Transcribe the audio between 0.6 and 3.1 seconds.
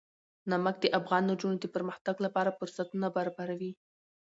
د افغان نجونو د پرمختګ لپاره فرصتونه